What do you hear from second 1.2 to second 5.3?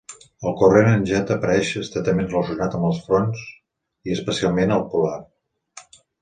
apareix estretament relacionat amb els fronts i especialment al polar.